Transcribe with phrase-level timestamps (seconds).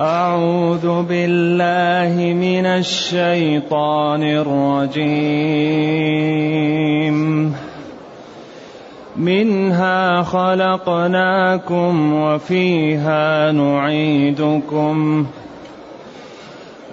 [0.00, 5.10] أعوذ بالله من الشيطان الرجيم.
[9.16, 15.26] منها خلقناكم وفيها نعيدكم.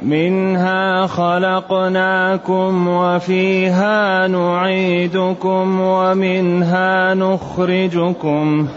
[0.02, 8.68] منها خلقناكم وفيها نعيدكم ومنها نخرجكم.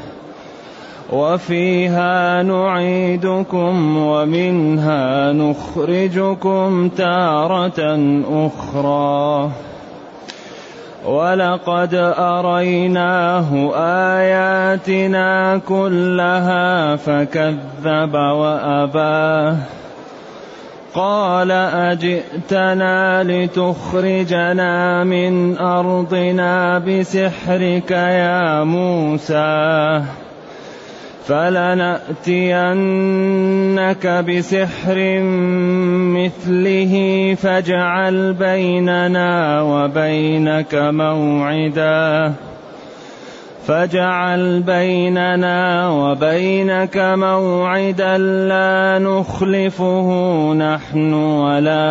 [1.13, 7.99] وفيها نعيدكم ومنها نخرجكم تارة
[8.31, 9.51] أخرى.
[11.07, 13.71] ولقد أريناه
[14.17, 19.57] آياتنا كلها فكذب وأباه.
[20.95, 30.03] قال أجئتنا لتخرجنا من أرضنا بسحرك يا موسى.
[31.31, 32.65] فلنأتينك
[34.07, 35.21] بسحر
[36.19, 36.95] مثله
[37.43, 42.33] فاجعل بيننا وبينك موعدا.
[43.67, 50.09] فاجعل بيننا وبينك موعدا لا نخلفه
[50.53, 51.91] نحن ولا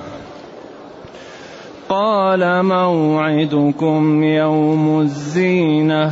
[1.89, 6.11] قال موعدكم يوم الزينة.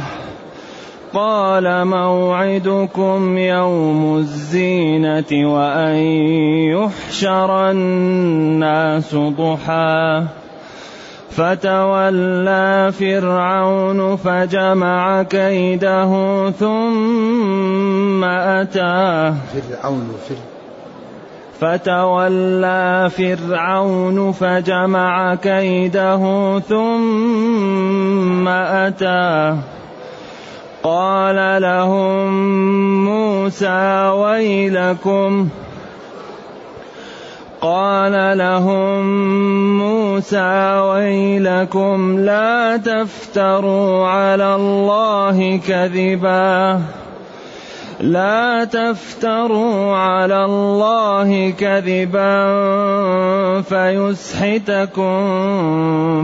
[1.13, 5.95] قال موعدكم يوم الزينة وأن
[6.72, 10.23] يحشر الناس ضحى.
[11.36, 16.11] فتولى فرعون فجمع كيده
[16.52, 19.33] ثم أتاه.
[19.53, 20.09] فرعون
[21.59, 29.57] فتولى فرعون فجمع كيده ثم أتاه.
[30.84, 32.29] قال لهم
[33.06, 35.50] موسى ويلكم
[37.66, 39.02] قال لهم
[39.78, 46.81] موسى ويلكم لا تفتروا على الله كذبا.
[48.00, 52.36] لا تفتروا على الله كذبا
[53.62, 55.18] فيسحتكم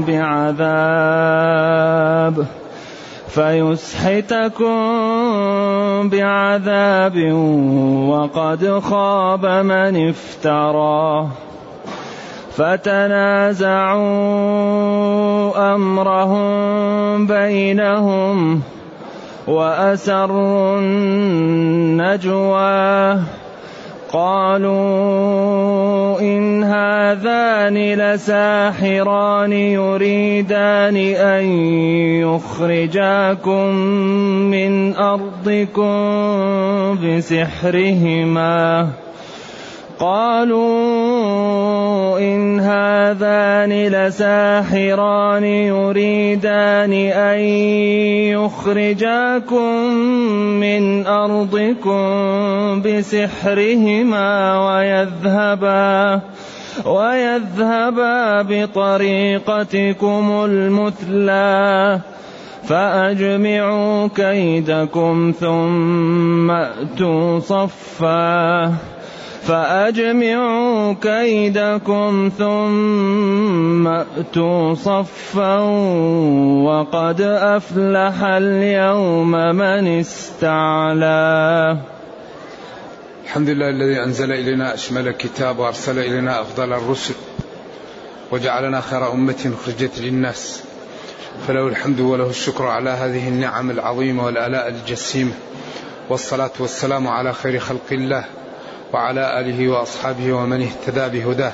[0.08, 1.42] بعذاب.
[3.34, 4.74] فيسحتكم
[6.10, 7.34] بعذاب
[8.10, 11.28] وقد خاب من افترى.
[12.52, 13.96] فتنازعوا
[15.76, 18.62] أمرهم بينهم
[19.48, 22.22] وأسروا النجوى.
[24.14, 24.82] قالوا
[26.20, 31.46] إن هذان لساحران يريدان أن
[32.20, 33.76] يخرجاكم
[34.52, 35.96] من أرضكم
[37.04, 38.88] بسحرهما.
[40.02, 40.60] قالوا
[42.20, 47.40] إن هذان لساحران يريدان أن
[48.34, 49.94] يخرجاكم
[50.58, 52.02] من أرضكم
[52.82, 54.30] بسحرهما
[54.68, 56.22] ويذهبا
[56.86, 62.00] ويذهبا بطريقتكم المثلى
[62.64, 68.74] فأجمعوا كيدكم ثم أتوا صفا
[69.48, 75.60] فأجمعوا كيدكم ثم أتوا صفا
[76.66, 81.78] وقد أفلح اليوم من استعلى.
[83.24, 87.14] الحمد لله الذي أنزل إلينا أشمل الكتاب وأرسل إلينا أفضل الرسل
[88.32, 90.64] وجعلنا خير أمة أخرجت للناس.
[91.48, 95.34] فله الحمد وله الشكر على هذه النعم العظيمة والآلاء الجسيمة.
[96.10, 98.26] والصلاة والسلام على خير خلق الله.
[98.94, 101.54] وعلى آله وأصحابه ومن اهتدى بهداه.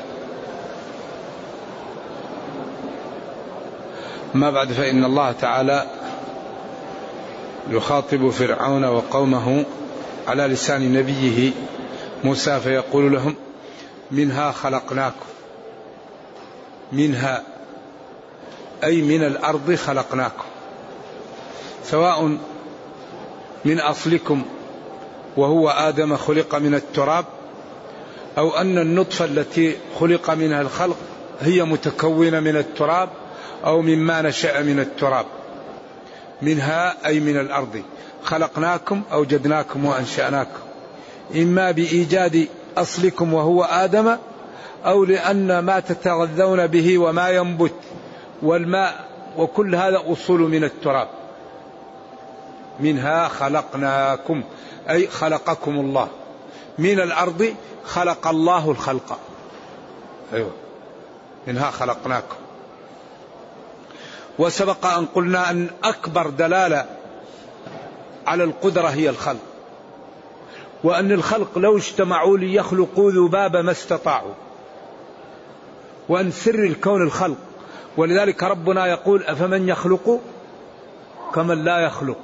[4.34, 5.86] ما بعد فإن الله تعالى
[7.69, 9.66] يخاطب فرعون وقومه
[10.28, 11.51] على لسان نبيه
[12.24, 13.36] موسى فيقول لهم
[14.12, 15.25] منها خلقناكم
[16.92, 17.44] منها
[18.83, 20.44] أي من الأرض خلقناكم
[21.83, 22.38] سواء
[23.66, 24.44] من أصلكم
[25.38, 27.25] وهو آدم خلق من التراب
[28.38, 30.98] أو أن النطفة التي خلق منها الخلق
[31.42, 33.10] هي متكونة من التراب
[33.66, 35.25] أو مما نشأ من التراب
[36.42, 37.81] منها أي من الأرض.
[38.24, 40.60] خلقناكم أوجدناكم وأنشأناكم.
[41.36, 42.48] إما بإيجاد
[42.78, 44.18] أصلكم وهو آدم
[44.86, 47.74] أو لأن ما تتغذون به وما ينبت
[48.42, 49.06] والماء
[49.38, 51.07] وكل هذا أصول من التراب.
[52.79, 54.44] منها خلقناكم
[54.89, 56.07] أي خلقكم الله.
[56.77, 57.53] من الأرض
[57.85, 59.19] خلق الله الخلق.
[60.33, 60.51] أيوة.
[61.47, 62.35] منها خلقناكم.
[64.39, 66.85] وسبق أن قلنا أن أكبر دلالة
[68.27, 69.39] على القدرة هي الخلق.
[70.83, 74.33] وأن الخلق لو اجتمعوا ليخلقوا ذبابة ما استطاعوا.
[76.09, 77.38] وأن سر الكون الخلق.
[77.97, 80.21] ولذلك ربنا يقول أفمن يخلق
[81.35, 82.18] كمن لا يخلق.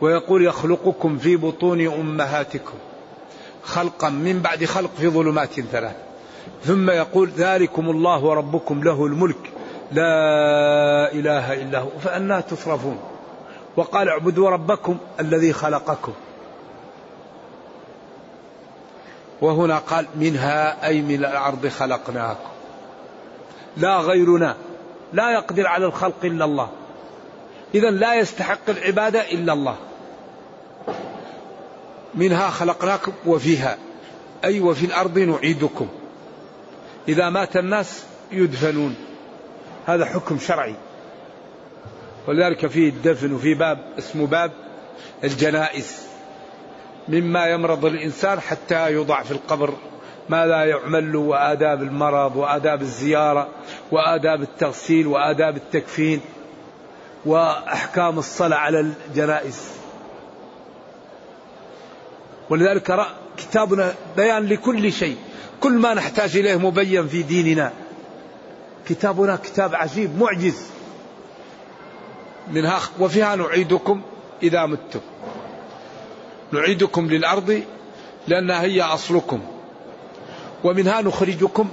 [0.00, 2.74] ويقول يخلقكم في بطون أمهاتكم
[3.64, 5.96] خلقا من بعد خلق في ظلمات ثلاث.
[6.64, 9.50] ثم يقول ذلكم الله ربكم له الملك.
[9.92, 11.88] لا إله إلا هو.
[12.04, 12.98] فأنا تصرفون
[13.76, 16.12] وقال اعبدوا ربكم الذي خلقكم.
[19.40, 22.50] وهنا قال منها أي من الأرض خلقناكم.
[23.76, 24.56] لا غيرنا.
[25.12, 26.68] لا يقدر على الخلق إلا الله.
[27.74, 29.76] إذا لا يستحق العبادة إلا الله.
[32.14, 33.78] منها خلقناكم وفيها
[34.44, 35.88] أي وفي الأرض نعيدكم.
[37.08, 38.94] إذا مات الناس يدفنون.
[39.86, 40.74] هذا حكم شرعي.
[42.28, 44.52] ولذلك فيه الدفن وفي باب اسمه باب
[45.24, 45.96] الجنائز.
[47.08, 49.74] مما يمرض الإنسان حتى يوضع في القبر.
[50.28, 53.48] ما لا يعمل له وآداب المرض وآداب الزيارة
[53.92, 56.20] وآداب التغسيل وآداب التكفين
[57.26, 59.79] وأحكام الصلاة على الجنائز.
[62.50, 63.06] ولذلك
[63.36, 65.16] كتابنا بيان لكل شيء.
[65.60, 67.72] كل ما نحتاج إليه مبين في ديننا.
[68.88, 70.66] كتابنا كتاب عجيب معجز.
[72.52, 74.02] منها وفيها نعيدكم
[74.42, 75.00] إذا متم.
[76.52, 77.62] نعيدكم للأرض
[78.28, 79.40] لأنها هي أصلكم.
[80.64, 81.68] ومنها نخرجكم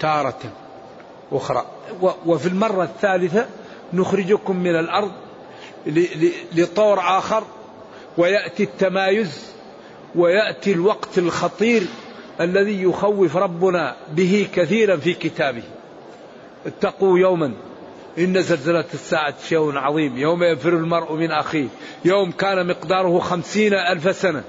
[0.00, 0.38] تارة
[1.32, 1.64] أخرى.
[2.26, 3.46] وفي المرة الثالثة
[3.92, 5.12] نخرجكم من الأرض
[6.52, 7.44] لطور آخر
[8.18, 9.52] ويأتي التمايز
[10.14, 11.82] ويأتي الوقت الخطير
[12.40, 15.62] الذي يخوف ربنا به كثيرا في كتابه.
[16.66, 17.52] اتقوا يوما.
[18.18, 20.18] إن زلزلة الساعة شيء عظيم.
[20.18, 21.66] يوم يفر المرء من أخيه.
[22.04, 24.44] يوم كان مقداره خمسين ألف سنة.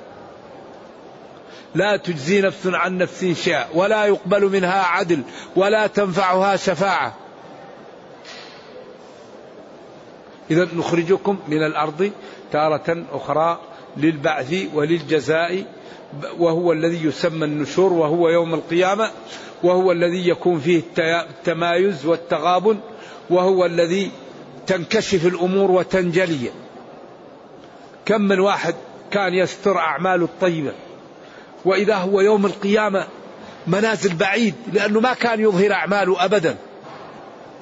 [1.75, 3.65] لا تجزي نفس عن نفس شيئا.
[3.73, 5.21] ولا يقبل منها عدل.
[5.55, 7.15] ولا تنفعها شفاعة.
[10.51, 12.11] إذا نخرجكم من الأرض
[12.51, 13.59] تارة أخرى
[13.97, 15.65] للبعث وللجزاء
[16.39, 19.11] وهو الذي يسمى النشور وهو يوم القيامة
[19.63, 22.79] وهو الذي يكون فيه التمايز والتغابن
[23.29, 24.11] وهو الذي
[24.67, 26.51] تنكشف الأمور وتنجلي.
[28.05, 28.75] كم من واحد
[29.11, 30.71] كان يستر أعماله الطيبة
[31.65, 33.07] وإذا هو يوم القيامة
[33.67, 36.55] منازل بعيد لأنه ما كان يظهر أعماله أبدا.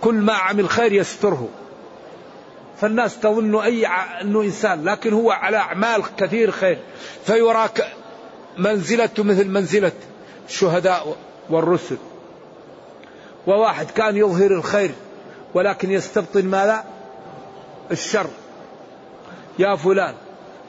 [0.01, 1.49] كل ما عمل خير يستره.
[2.81, 3.87] فالناس تظن أي
[4.21, 6.79] أنه إنسان لكن هو على أعمال كثير خير.
[7.25, 7.87] فيراك
[8.57, 9.91] منزلته مثل منزلة
[10.47, 11.15] الشهداء
[11.49, 11.97] والرسل.
[13.47, 14.91] وواحد كان يظهر الخير
[15.53, 16.85] ولكن يستبطن ماذا؟
[17.91, 18.27] الشر.
[19.59, 20.13] يا فلان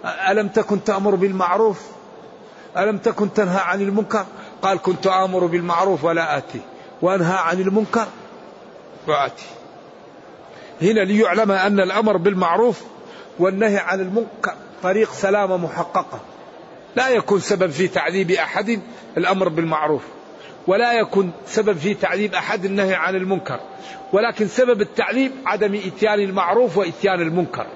[0.05, 1.83] ألم تكن تأمر بالمعروف؟
[2.77, 4.27] ألم تكن تنهى عن المنكر؟
[4.63, 6.61] قال كنت آمر بالمعروف ولا آتي
[7.03, 8.07] وأنهى عن المنكر
[9.07, 9.47] وآتي.
[10.83, 12.83] هنا ليعلم أن الأمر بالمعروف
[13.39, 16.21] والنهي عن المنكر طريق سلامة محققة.
[16.97, 18.81] لا يكون سبب في تعذيب أحد
[19.17, 20.03] الأمر بالمعروف
[20.67, 23.61] ولا يكون سبب في تعذيب أحد النهي عن المنكر
[24.13, 27.67] ولكن سبب التعذيب عدم إتيان المعروف وإتيان المنكر.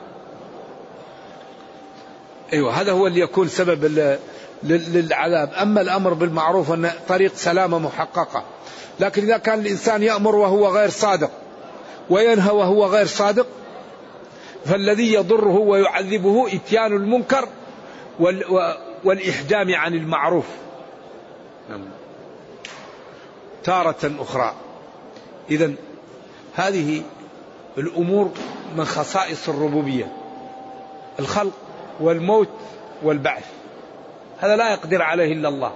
[2.53, 3.85] أيوة هذا هو اللي يكون سبب
[4.63, 5.53] للعذاب.
[5.53, 8.45] أما الأمر بالمعروف أن طريق سلامة محققة
[9.01, 11.31] لكن إذا كان الإنسان يأمر وهو غير صادق
[12.11, 13.47] وينهى وهو غير صادق
[14.65, 17.49] فالذي يضره ويعذبه إتيان المنكر
[19.05, 20.47] والإحجام عن المعروف.
[23.65, 24.55] تارة أخرى.
[25.51, 25.73] إذا
[26.55, 27.03] هذه
[27.79, 28.31] الأمور
[28.77, 30.13] من خصائص الربوبية
[31.19, 31.53] الخلق
[32.01, 32.49] والموت
[33.03, 33.45] والبعث.
[34.39, 35.73] هذا لا يقدر عليه إلا الله.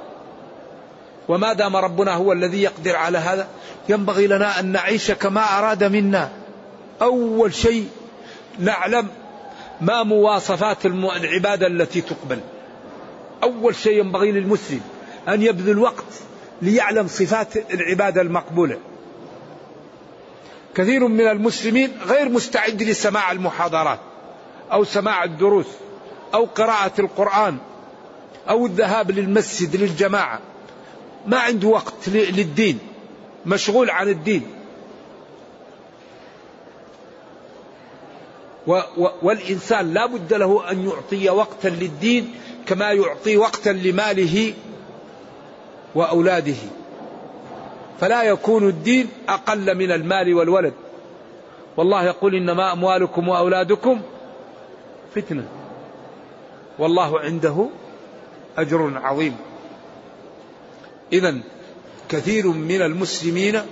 [1.28, 3.48] وما دام ربنا هو الذي يقدر على هذا
[3.88, 6.30] ينبغي لنا أن نعيش كما أراد منا.
[7.02, 7.88] أول شيء
[8.58, 9.08] نعلم
[9.80, 12.40] ما مواصفات العبادة التي تقبل.
[13.42, 14.80] أول شيء ينبغي للمسلم
[15.28, 16.04] أن يبذل وقت
[16.62, 18.78] ليعلم صفات العبادة المقبولة.
[20.74, 23.98] كثير من المسلمين غير مستعد لسماع المحاضرات
[24.72, 25.66] أو سماع الدروس
[26.34, 27.58] أو قراءة القرآن
[28.48, 30.40] أو الذهاب للمسجد للجماعة.
[31.26, 32.78] ما عنده وقت للدين
[33.46, 34.42] مشغول عن الدين.
[39.22, 42.34] والإنسان لا بد له أن يعطي وقتا للدين
[42.66, 44.54] كما يعطي وقتا لماله
[45.94, 46.56] وأولاده.
[48.00, 50.74] فلا يكون الدين أقل من المال والولد.
[51.76, 54.00] والله يقول إنما أموالكم وأولادكم
[55.14, 55.48] فتنة.
[56.78, 57.66] والله عنده
[58.58, 59.36] أجر عظيم.
[61.12, 61.34] إذا
[62.08, 63.62] كثير من المسلمين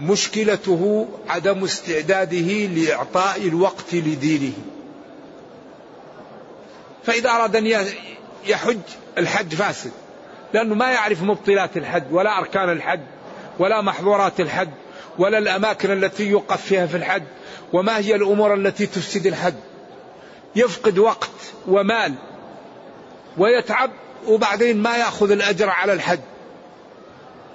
[0.00, 4.52] مشكلته عدم استعداده لإعطاء الوقت لدينه.
[7.04, 7.86] فإذا أراد أن
[8.46, 8.78] يحج
[9.18, 9.90] الحج فاسد
[10.54, 13.00] لأنه ما يعرف مبطلات الحج ولا أركان الحج
[13.58, 14.68] ولا محظورات الحج
[15.18, 17.22] ولا الأماكن التي يوقف فيها في الحج
[17.72, 19.54] وما هي الأمور التي تفسد الحج.
[20.56, 21.30] يفقد وقت
[21.68, 22.14] ومال
[23.38, 23.90] ويتعب
[24.26, 26.20] وبعدين ما يأخذ الأجر على الحج.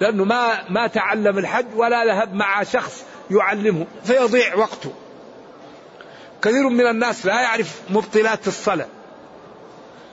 [0.01, 4.93] لأنه ما ما تعلم الحج ولا ذهب مع شخص يعلمه فيضيع وقته.
[6.41, 8.87] كثير من الناس لا يعرف مبطلات الصلاة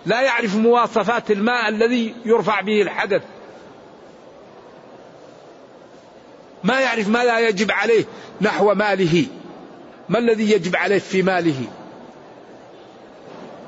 [0.06, 3.22] لا يعرف مواصفات الماء الذي يرفع به الحدث
[6.64, 8.04] ما يعرف ما لا يجب عليه
[8.40, 9.26] نحو ماله
[10.08, 11.64] ما الذي يجب عليه في ماله.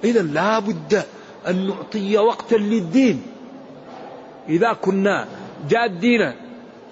[0.04, 1.02] إذا لا بد
[1.48, 3.22] أن نعطي وقتا للدين.
[4.48, 5.28] إذا كنا
[5.68, 6.32] جادين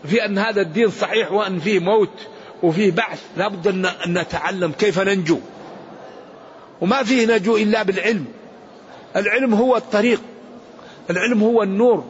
[0.05, 2.27] في أن هذا الدين صحيح وأن فيه موت
[2.63, 5.39] وفيه بعث لا بد أن نتعلم كيف ننجو.
[6.81, 8.25] وما فيه نجو إلا بالعلم.
[9.17, 10.21] العلم هو الطريق.
[11.11, 12.05] العلم هو النور.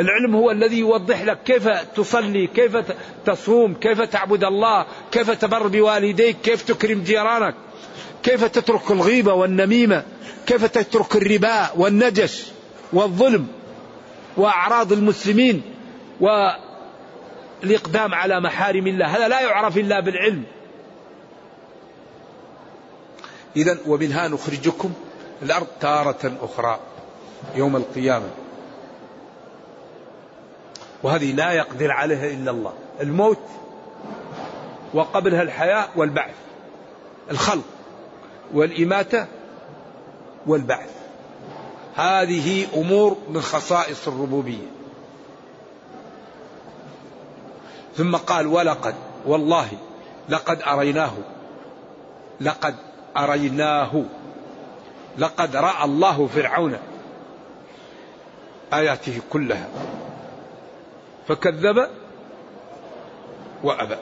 [0.00, 2.76] العلم هو الذي يوضح لك كيف تصلي كيف
[3.26, 7.54] تصوم كيف تعبد الله كيف تبر بوالديك كيف تكرم جيرانك
[8.22, 10.02] كيف تترك الغيبة والنميمة
[10.46, 12.44] كيف تترك الربا والنجش
[12.92, 13.46] والظلم
[14.36, 15.62] وأعراض المسلمين.
[16.20, 19.06] والإقدام على محارم الله.
[19.06, 20.44] هذا لا يعرف إلا بالعلم.
[23.56, 24.92] إذا ومنها نخرجكم
[25.42, 26.78] الأرض تارة أخرى
[27.54, 28.30] يوم القيامة.
[31.02, 32.72] وهذه لا يقدر عليها إلا الله.
[33.00, 33.42] الموت
[34.94, 36.34] وقبلها الحياة والبعث.
[37.30, 37.64] الخلق
[38.54, 39.26] والإماتة
[40.46, 40.90] والبعث.
[41.94, 44.75] هذه أمور من خصائص الربوبية.
[47.96, 48.94] ثم قال ولقد
[49.26, 49.68] والله
[50.28, 51.12] لقد أريناه
[52.40, 52.74] لقد
[53.16, 54.02] أريناه
[55.18, 56.76] لقد رأى الله فرعون
[58.72, 59.68] آياته كلها
[61.28, 61.88] فكذب
[63.62, 63.96] وأبى.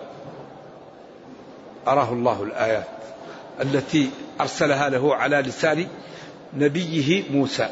[1.88, 2.86] أراه الله الآيات
[3.60, 4.10] التي
[4.40, 5.88] أرسلها له على لسان
[6.54, 7.68] نبيه موسى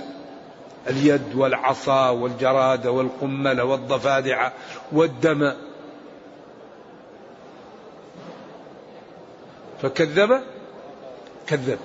[0.89, 4.51] اليد والعصا والجراد والقمل والضفادع
[4.93, 5.53] والدم.
[9.83, 10.41] فكذب
[11.47, 11.79] كذب.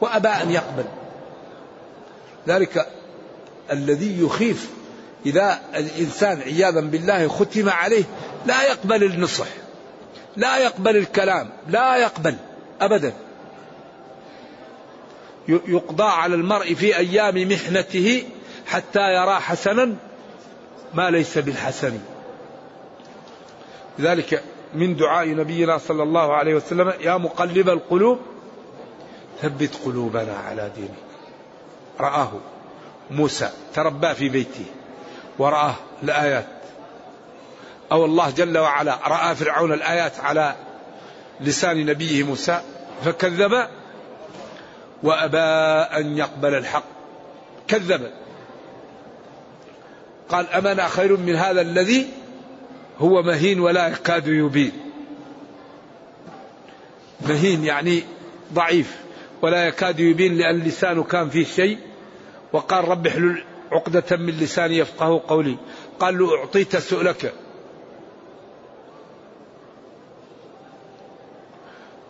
[0.00, 0.84] وأبى أن يقبل.
[2.48, 2.86] ذلك
[3.72, 4.70] الذي يخيف
[5.26, 8.04] إذا الإنسان عياذا بالله ختم عليه
[8.46, 9.46] لا يقبل النصح
[10.36, 12.36] لا يقبل الكلام لا يقبل
[12.80, 13.12] أبدا.
[15.48, 18.24] يقضى على المرء في أيام محنته
[18.66, 19.94] حتى يرى حسنا
[20.94, 21.98] ما ليس بالحسن.
[23.98, 24.42] لذلك
[24.74, 28.18] من دعاء نبينا صلى الله عليه وسلم يا مقلب القلوب
[29.42, 30.90] ثبت قلوبنا على دينك.
[32.00, 32.30] رآه
[33.10, 34.64] موسى تربى في بيته
[35.38, 36.46] ورآه الآيات.
[37.92, 40.54] أو الله جل وعلا رأى فرعون الآيات على
[41.40, 42.60] لسان نبيه موسى
[43.04, 43.68] فكذب
[45.02, 45.38] وأبى
[45.98, 46.84] أن يقبل الحق.
[47.68, 48.10] كذب.
[50.28, 52.21] قال أمنا خير من هذا الذي
[53.02, 54.72] هو مهين ولا يكاد يبين.
[57.20, 58.02] مهين يعني
[58.52, 58.96] ضعيف
[59.42, 61.78] ولا يكاد يبين لأن لسانه كان فيه شيء.
[62.52, 65.56] وقال رب احلل عقدة من لساني يفقه قولي.
[66.00, 67.34] قال له أعطيت سؤلك.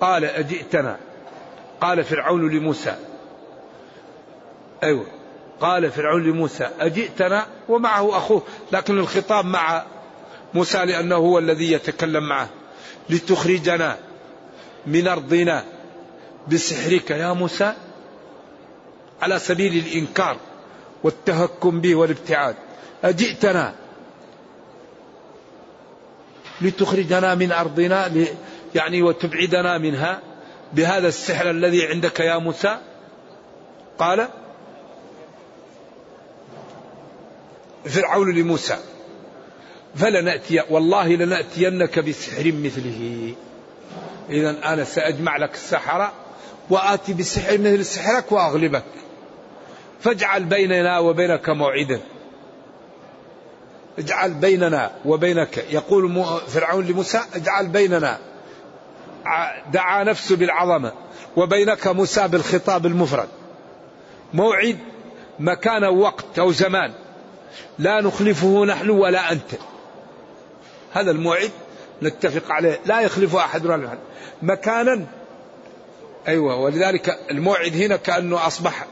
[0.01, 0.99] قال أجئتنا.
[1.81, 2.97] قال فرعون لموسى.
[4.83, 5.07] أيوة.
[5.61, 6.71] قال فرعون لموسى.
[6.81, 8.43] أجئتنا ومعه أخوه.
[8.73, 9.85] لكن الخطاب مع
[10.55, 12.49] موسى لأنه هو الذي يتكلم معه.
[13.11, 13.99] لتخرجنا
[14.87, 15.65] من أرضنا
[16.49, 17.11] بسحرك.
[17.11, 17.75] يا موسى
[19.23, 20.37] على سبيل الإنكار
[21.05, 22.57] والتهكم به والابتعاد
[23.05, 23.75] أجئتنا
[26.61, 28.13] لتخرجنا من أرضنا
[28.75, 30.21] يعني وتبعدنا منها
[30.73, 32.79] بهذا السحر الذي عندك يا موسى؟
[33.99, 34.29] قال
[37.85, 38.79] فرعون لموسى.
[39.97, 43.35] فلنأتي والله لنأتينك بسحر مثله.
[44.31, 46.13] إذا أنا سأجمع لك السحرة
[46.71, 48.85] وآتي بسحر مثل سحرك وأغلبك.
[50.01, 52.01] فاجعل بيننا وبينك موعدا.
[53.99, 58.19] اجعل بيننا وبينك يقول فرعون لموسى اجعل بيننا.
[59.73, 60.93] دعا نفسه بالعظمة
[61.37, 63.29] وبينك موسى بالخطاب المفرد.
[64.35, 64.79] موعد
[65.39, 66.93] مكان وقت أو زمان.
[67.79, 69.51] لا نخلفه نحن ولا أنت.
[70.93, 71.51] هذا الموعد
[72.03, 72.81] نتفق عليه.
[72.87, 73.89] لا يخلف أحد
[74.43, 75.07] مكانا
[76.29, 78.87] أيوه ولذلك الموعد هنا كأنه أصبح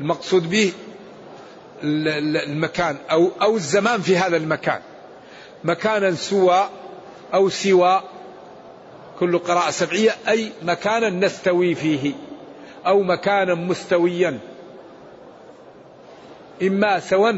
[0.00, 0.72] المقصود به
[1.82, 4.80] المكان أو أو الزمان في هذا المكان.
[5.64, 6.68] مكانا سوى
[7.34, 8.02] أو سوى
[9.20, 12.12] كل قراءة سبعية أي مكانا نستوي فيه
[12.86, 14.38] أو مكانا مستويا.
[16.62, 17.32] إما سوا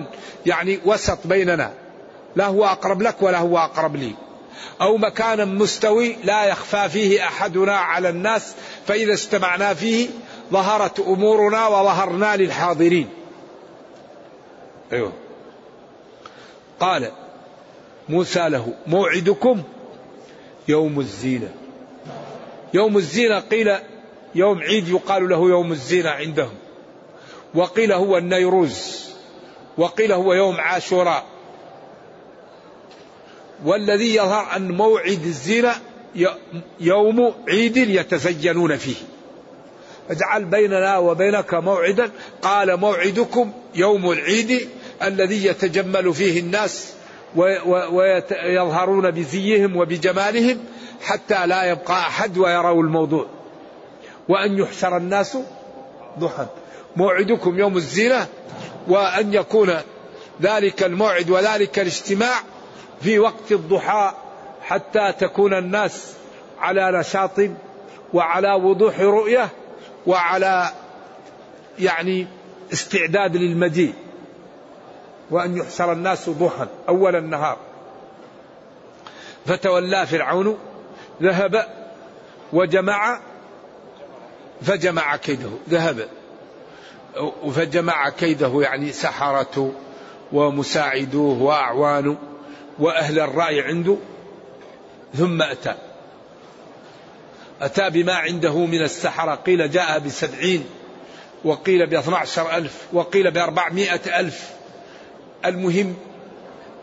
[0.47, 1.73] يعني وسط بيننا.
[2.37, 4.13] لا هو أقرب لك ولا هو أقرب لي.
[4.81, 8.55] أو مكانا مستوي لا يخفى فيه أحدنا على الناس
[8.87, 10.09] فإذا استمعنا فيه
[10.53, 13.09] ظهرت أمورنا وظهرنا للحاضرين.
[14.93, 15.13] أيوه.
[16.81, 17.11] قال
[18.09, 19.63] موسى له موعدكم
[20.69, 21.49] يوم الزينة.
[22.75, 23.77] يوم الزينة قيل
[24.35, 26.55] يوم عيد يقال له يوم الزينة عندهم.
[27.55, 29.07] وقيل هو النيروز.
[29.79, 31.25] وقيل هو يوم عاشوراء.
[33.65, 35.73] والذي يظهر أن موعد الزينة
[36.81, 38.97] يوم عيد يتزينون فيه.
[40.11, 42.11] اجعل بيننا وبينك موعدا.
[42.43, 44.69] قال موعدكم يوم العيد
[45.03, 46.93] الذي يتجمل فيه الناس
[47.93, 50.59] ويظهرون بزيهم وبجمالهم
[51.03, 53.27] حتى لا يبقى أحد ويروا الموضوع.
[54.29, 55.39] وأن يحشر الناس
[56.19, 56.47] ضحى.
[56.97, 58.27] موعدكم يوم الزينه
[58.89, 59.75] وأن يكون
[60.43, 62.43] ذلك الموعد وذلك الاجتماع
[63.01, 64.13] في وقت الضحى
[64.63, 66.15] حتى تكون الناس
[66.59, 67.41] على نشاط
[68.15, 69.49] وعلى وضوح رؤية
[70.07, 70.71] وعلى
[71.79, 72.27] يعني
[72.73, 73.95] استعداد للمجيء.
[75.31, 77.57] وأن يحشر الناس ضحى أول النهار.
[79.47, 80.59] فتولى فرعون
[81.23, 81.67] ذهب
[82.53, 83.21] وجمع
[84.63, 86.09] فجمع كيده ذهب.
[87.55, 89.73] فجمع كيده يعني سحرته
[90.33, 92.17] ومساعدوه وأعوانه.
[92.79, 93.97] وأهل الرأي عنده
[95.15, 95.75] ثم أتى.
[97.61, 99.35] أتى بما عنده من السحرة.
[99.35, 100.65] قيل جاء بسبعين
[101.45, 104.51] وقيل باثنى عشر ألف وقيل بأربعمائة ألف.
[105.45, 105.97] المهم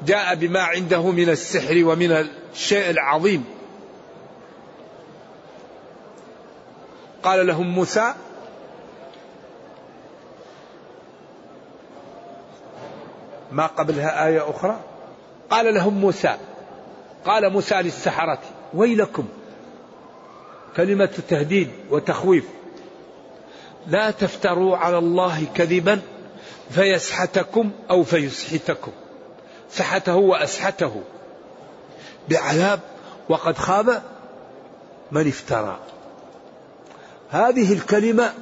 [0.06, 3.46] جاء بما عنده من السحر ومن الشيء العظيم.
[7.24, 8.14] قال لهم موسى
[13.52, 14.80] ما قبلها آية أخرى؟
[15.54, 16.38] قال لهم موسى
[17.26, 18.40] قال موسى للسحرة
[18.74, 19.28] ويلكم
[20.78, 22.46] كلمة تهديد وتخويف.
[23.88, 26.02] لا تفتروا على الله كذبا
[26.70, 28.92] فيسحتكم أو فيسحتكم.
[29.70, 31.02] سحته وأسحته
[32.30, 32.80] بعذاب
[33.30, 34.04] وقد خاب
[35.12, 35.80] من افترى.
[37.30, 38.34] هذه الكلمة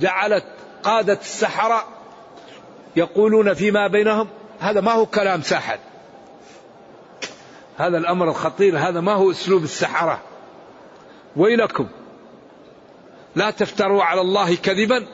[0.00, 0.44] جعلت
[0.82, 1.84] قادة السحرة
[2.96, 4.28] يقولون فيما بينهم
[4.60, 5.78] هذا ما هو كلام ساحر.
[7.78, 10.20] هذا الأمر الخطير هذا ما هو أسلوب السحرة.
[11.36, 11.86] ويلكم
[13.36, 15.06] لا تفتروا على الله كذبا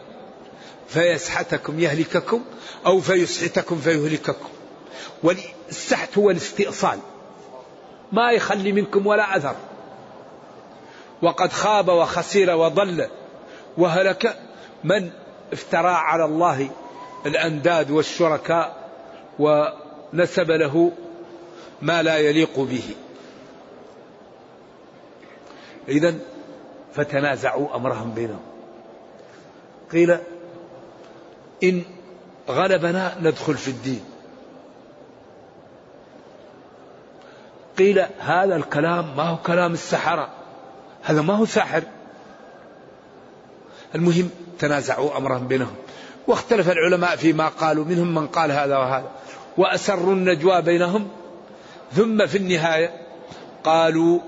[0.88, 2.44] فيسحتكم يهلككم
[2.86, 4.48] أو فيسحتكم فيهلككم.
[5.22, 6.98] والسحت هو الاستئصال.
[8.12, 9.56] ما يخلي منكم ولا أثر.
[11.22, 13.08] وقد خاب وخسر وضل
[13.78, 14.36] وهلك
[14.84, 15.10] من
[15.52, 16.70] افترى على الله
[17.26, 18.90] الأنداد والشركاء
[19.38, 20.92] ونسب له
[21.82, 22.94] ما لا يليق به.
[25.88, 26.14] إذا
[26.94, 28.42] فتنازعوا أمرهم بينهم.
[29.92, 30.18] قيل
[31.62, 31.82] إن
[32.48, 34.04] غلبنا ندخل في الدين.
[37.78, 40.28] قيل هذا الكلام ما هو كلام السحرة.
[41.02, 41.82] هذا ما هو ساحر.
[43.94, 45.74] المهم تنازعوا أمرهم بينهم.
[46.26, 49.10] واختلف العلماء فيما قالوا منهم من قال هذا وهذا.
[49.56, 51.19] وأسروا النجوى بينهم
[51.92, 52.90] ثم في النهاية
[53.64, 54.20] قالوا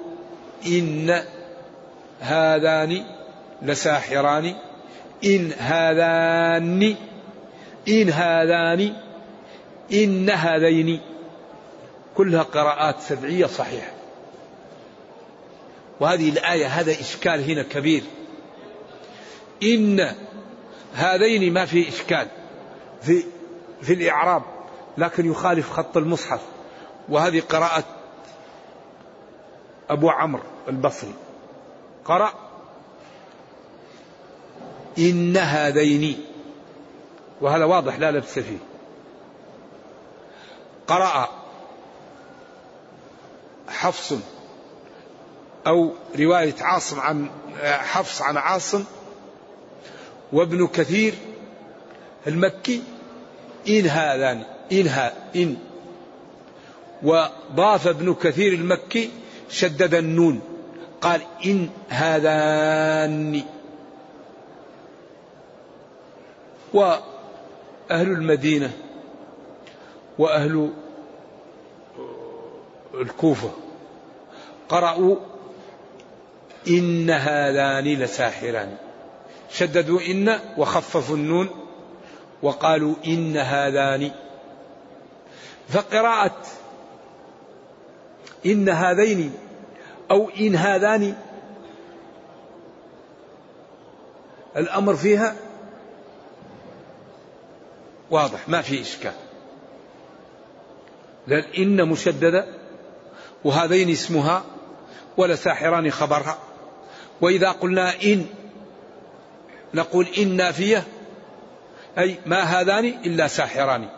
[0.67, 1.23] إن
[2.21, 3.05] هذان
[3.63, 4.55] لساحران
[5.25, 6.97] إن هذان
[7.89, 8.97] إن هذان
[9.93, 11.01] إن هذين.
[12.15, 13.93] كلها قراءات سبعية صحيحة.
[16.01, 18.03] وهذه الآية هذا إشكال هنا كبير.
[19.63, 20.15] إن
[20.95, 22.27] هذين ما في إشكال
[23.03, 23.23] في
[23.83, 24.43] في الإعراب
[24.99, 26.41] لكن يخالف خط المصحف.
[27.13, 27.85] وهذه قراءة
[29.91, 31.15] أبو عمرو البصري.
[32.05, 32.33] قرأ.
[34.99, 36.25] إن هذين.
[37.41, 38.59] وهذا واضح لا لبس فيه.
[40.87, 41.29] قرأ
[43.69, 44.15] حفص
[45.67, 47.31] أو رواية عاصم عن
[47.63, 48.85] حفص عن عاصم
[50.33, 51.15] وابن كثير
[52.27, 52.83] المكي.
[53.69, 54.45] إن هذان.
[54.73, 55.72] إن ها إن
[57.03, 59.11] وضاف ابن كثير المكي
[59.49, 60.41] شدد النون.
[61.01, 63.43] قال إن هذان
[66.75, 67.03] وأهل
[67.91, 68.73] المدينة
[70.19, 70.71] وأهل
[72.95, 73.51] الكوفة
[74.69, 75.17] قرأوا
[76.69, 78.77] إن هذان لساحران.
[79.51, 81.49] شددوا إن وخففوا النون
[82.43, 84.11] وقالوا إن هذان.
[85.69, 86.37] فقراءة
[88.47, 89.35] إن هذين
[90.11, 91.15] أو إن هذان
[94.57, 95.37] الأمر فيها
[98.11, 99.13] واضح ما في إشكال.
[101.27, 102.47] لأن إن مشددة
[103.45, 104.45] وهذين اسمها
[105.17, 106.39] ولا ساحران خبرها.
[107.21, 108.27] وإذا قلنا إن
[109.75, 110.85] نقول إن نافية
[111.99, 113.89] أي ما هذان إلا ساحران.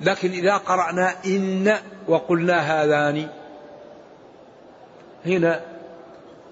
[0.00, 3.28] لكن إذا قرأنا إن وقلنا هذان
[5.26, 5.60] هنا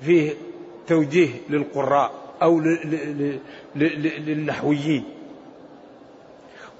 [0.02, 0.34] فيه
[0.86, 2.60] توجيه للقراء أو
[3.76, 5.04] للنحويين.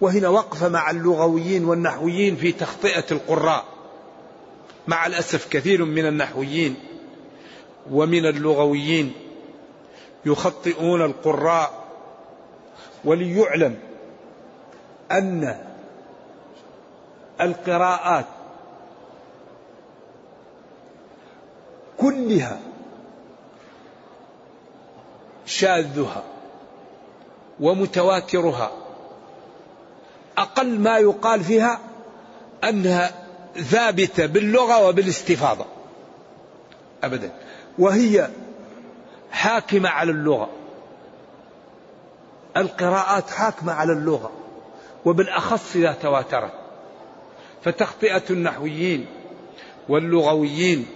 [0.01, 3.65] وهنا وقفة مع اللغويين والنحويين في تخطئة القراء.
[4.87, 6.75] مع الأسف كثير من النحويين
[7.91, 9.13] ومن اللغويين
[10.27, 11.85] يخطئون القراء.
[13.05, 13.79] وليعلم
[15.13, 15.68] أن
[17.41, 18.25] القراءات
[21.99, 22.61] كلها
[25.47, 26.23] شاذها
[27.61, 28.71] ومتواترها.
[30.39, 31.81] أقل ما يقال فيها
[32.65, 33.11] أنها
[33.57, 35.65] ثابتة باللغة وبالاستفاضة
[37.05, 37.33] أبدا
[37.79, 38.29] وهي
[39.31, 40.49] حاكمة على اللغة.
[42.57, 44.31] القراءات حاكمة على اللغة
[45.05, 46.58] وبالأخص إذا تواترت.
[47.65, 49.07] فتخطئة النحويين
[49.89, 50.87] واللغويين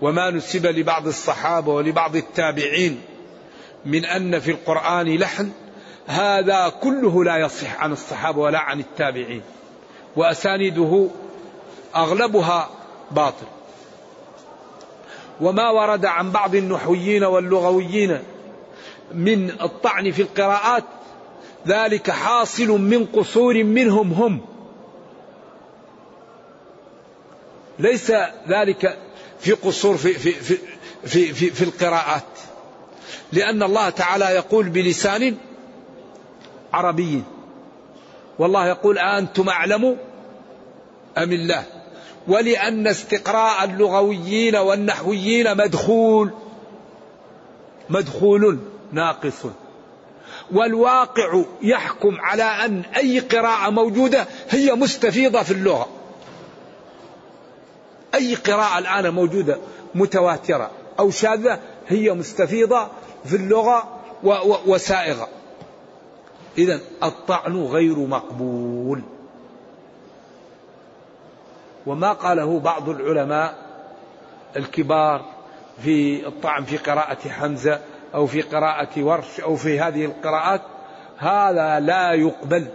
[0.00, 3.00] وما نسب لبعض الصحابة ولبعض التابعين
[3.84, 5.50] من أن في القرآن لحن
[6.06, 9.42] هذا كله لا يصح عن الصحابة ولا عن التابعين
[10.16, 11.08] وأسانيده
[11.96, 12.70] أغلبها
[13.10, 13.46] باطل.
[15.40, 18.18] وما ورد عن بعض النحويين واللغويين
[19.14, 20.84] من الطعن في القراءات
[21.66, 24.40] ذلك حاصل من قصور منهم هم
[27.80, 28.12] ليس
[28.48, 28.98] ذلك
[29.40, 30.58] في قصور في في في
[31.04, 32.22] في, في, في القراءات.
[33.32, 35.36] لأن الله تعالى يقول بلسان
[36.72, 37.22] عربي.
[38.38, 39.96] والله يقول أنتم أعلم
[41.18, 41.64] أم الله؟
[42.28, 46.30] ولأن استقراء اللغويين والنحويين مدخول
[47.90, 48.58] مدخول
[48.92, 49.46] ناقص.
[50.52, 55.99] والواقع يحكم على أن أي قراءة موجودة هي مستفيضة في اللغة.
[58.14, 59.58] أي قراءة الآن موجودة
[59.94, 62.88] متواترة أو شاذة هي مستفيضة
[63.24, 64.00] في اللغة
[64.66, 65.28] وسائغة.
[66.58, 69.02] إذا الطعن غير مقبول.
[71.86, 73.54] وما قاله بعض العلماء
[74.56, 75.24] الكبار
[75.82, 77.80] في الطعن في قراءة حمزة
[78.14, 80.60] أو في قراءة ورش أو في هذه القراءات
[81.18, 82.66] هذا لا يقبل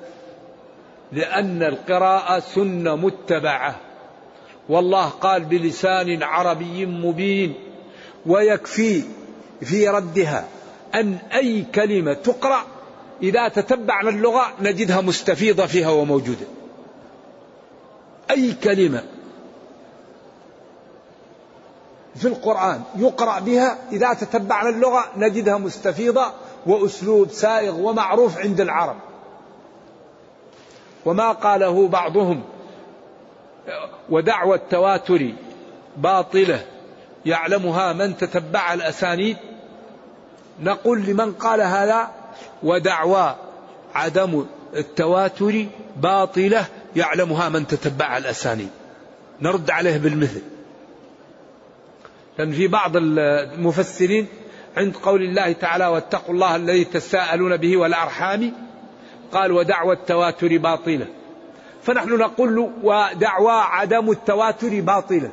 [1.12, 3.76] لأن القراءة سنة متبعة.
[4.70, 7.54] والله قال بلسان عربي مبين
[8.26, 9.04] ويكفي
[9.62, 10.48] في ردها
[10.96, 12.66] أن أي كلمة تقرأ
[13.24, 16.46] إذا تتبعنا اللغة نجدها مستفيضة فيها وموجودة.
[18.32, 19.04] أي كلمة
[22.16, 26.32] في القرآن يقرأ بها إذا تتبعنا اللغة نجدها مستفيضة
[26.66, 28.96] وأسلوب سائغ ومعروف عند العرب.
[31.06, 32.44] وما قاله بعضهم
[34.10, 35.32] ودعوى التواتر
[35.98, 36.66] باطلة
[37.26, 39.38] يعلمها من تتبع الأسانيد.
[40.64, 42.12] نقول لمن قال هذا
[42.64, 43.36] ودعوى
[43.96, 45.66] عدم التواتر
[45.98, 48.70] باطلة يعلمها من تتبع الأسانيد.
[49.42, 50.42] نرد عليه بالمثل.
[52.38, 54.28] لأن في بعض المفسرين
[54.78, 58.54] عند قول الله تعالى واتقوا الله الذي تساءلون به والأرحام
[59.32, 61.08] قال ودعوى التواتر باطلة.
[61.86, 65.30] فنحن نقول ودعوى عدم التواتر باطلة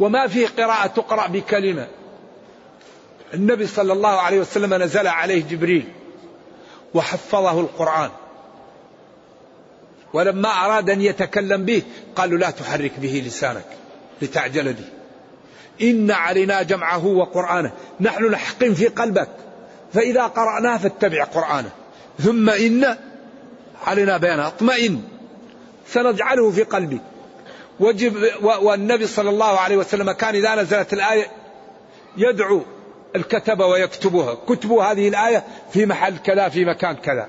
[0.00, 1.86] وما في قراءة تقرأ بكلمة.
[3.34, 5.88] النبي صلى الله عليه وسلم نزل عليه جبريل
[6.94, 8.10] وحفظه القرآن.
[10.12, 11.82] ولما أراد أن يتكلم به
[12.16, 13.66] قالوا لا تحرك به لسانك
[14.22, 14.84] لتعجل به.
[15.82, 17.72] إن علينا جمعه وقرآنه.
[18.00, 19.28] نحن نحقن في قلبك.
[19.92, 21.70] فإذا قرأناه فاتبع قرآنه.
[22.18, 22.96] ثم إن
[23.86, 24.46] علينا بيانه.
[24.46, 25.11] اطمئن.
[25.92, 27.00] سنجعله في قلبك
[27.80, 31.26] وجب والنبي صلى الله عليه وسلم كان إذا نزلت الآية
[32.16, 32.62] يدعو
[33.16, 34.34] الكتبة ويكتبها.
[34.34, 37.28] كتبوا هذه الآية في محل كذا في مكان كذا.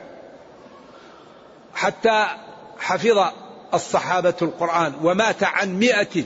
[1.73, 2.27] حتى
[2.79, 3.27] حفظ
[3.73, 6.23] الصحابة القرآن ومات عن مئة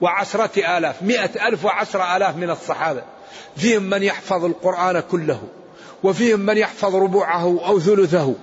[0.00, 3.02] وعشرة آلاف مئة ألف وعشرة آلاف من الصحابة.
[3.56, 5.42] فيهم من يحفظ القرآن كله
[6.02, 8.34] وفيهم من يحفظ ربوعه أو ثلثه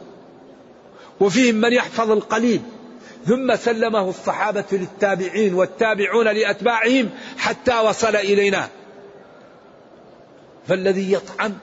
[1.20, 2.62] وفيهم من يحفظ القليل.
[3.26, 8.70] ثم سلمه الصحابة للتابعين والتابعون لأتباعهم حتى وصل إلينا.
[10.68, 11.54] فالذي يطعن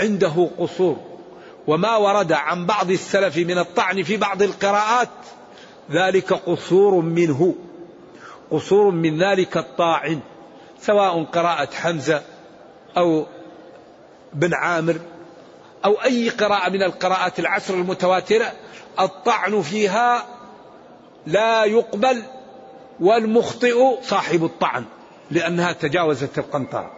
[0.00, 0.96] عنده قصور
[1.66, 5.08] وما ورد عن بعض السلف من الطعن في بعض القراءات
[5.90, 7.54] ذلك قصور منه
[8.50, 10.20] قصور من ذلك الطاعن
[10.80, 12.22] سواء قراءة حمزة
[12.96, 13.26] أو
[14.32, 14.96] بن عامر
[15.84, 18.52] أو أي قراءة من القراءات العشر المتواترة
[19.00, 20.26] الطعن فيها
[21.26, 22.22] لا يقبل
[23.00, 24.84] والمخطئ صاحب الطعن
[25.30, 26.92] لأنها تجاوزت القنطرة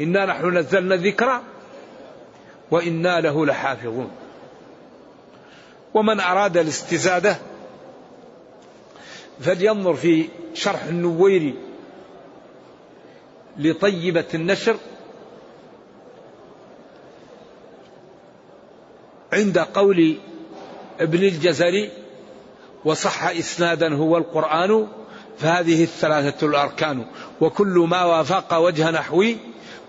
[0.00, 1.40] إنا نحن نزلنا الذكر
[2.70, 4.10] وإنا له لحافظون.
[5.94, 7.36] ومن أراد الاستزادة
[9.40, 11.54] فلينظر في شرح النويري
[13.58, 14.76] لطيبة النشر
[19.32, 20.16] عند قول
[21.00, 21.90] ابن الجزري
[22.86, 24.86] وصح إسنادا هو القرآن
[25.38, 27.06] فهذه الثلاثة الأركان.
[27.40, 29.36] وكل ما وافق وجه نحوي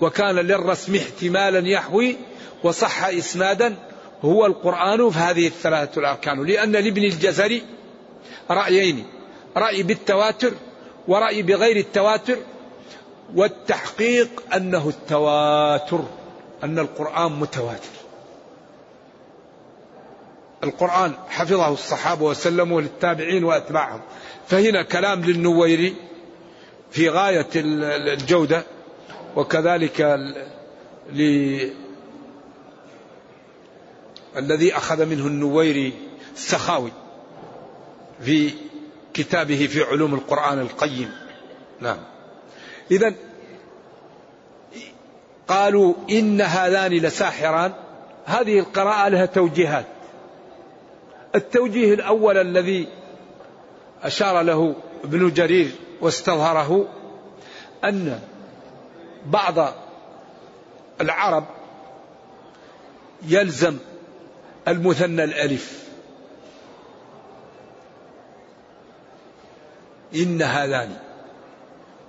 [0.02, 2.18] وكان للرسم احتمالا يحوي
[2.64, 3.76] وصح إسنادا
[4.26, 6.46] هو القرآن فهذه الثلاثة الأركان.
[6.46, 7.64] لأن لابن الجزري
[8.52, 9.06] رأيين
[9.58, 10.54] رأي بالتواتر
[11.08, 12.38] ورأي بغير التواتر
[13.36, 16.04] والتحقيق أنه التواتر
[16.64, 17.97] أن القرآن متواتر.
[20.64, 24.02] القرآن حفظه الصحابة وسلموا للتابعين وأتباعهم.
[24.48, 25.96] فهنا كلام للنويري
[26.92, 28.64] في غاية الجودة
[29.36, 30.02] وكذلك
[31.14, 31.60] ل
[34.38, 35.94] الذي أخذ منه النويري
[36.36, 36.92] السخاوي
[38.22, 38.54] في
[39.14, 41.12] كتابه في علوم القرآن القيم.
[41.82, 41.98] نعم.
[42.92, 43.14] إذا
[45.48, 47.74] قالوا إن هذان لساحران.
[48.26, 49.86] هذه القراءة لها توجيهات.
[51.38, 52.88] التوجيه الأول الذي
[54.04, 55.72] أشار له ابن جرير
[56.02, 56.88] واستظهره
[57.84, 58.20] أن
[59.26, 59.74] بعض
[61.02, 61.46] العرب
[63.28, 63.78] يلزم
[64.68, 65.88] المثنى الألف.
[70.16, 70.98] إن هذان.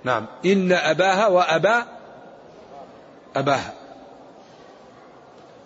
[0.03, 0.25] نعم.
[0.45, 1.85] إن أباها وأبا
[3.35, 3.73] أباها.